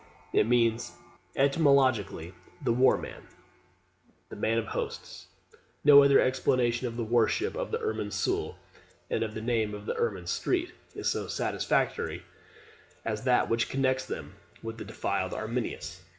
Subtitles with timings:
[0.33, 0.93] It means,
[1.35, 3.27] etymologically, the "War man,"
[4.29, 5.27] the "man of hosts."
[5.83, 8.55] No other explanation of the worship of the "Irmin sul,"
[9.11, 12.23] and of the name of the "Irmin street," is so satisfactory
[13.05, 14.33] as that which connects them
[14.63, 16.01] with the deified Arminius.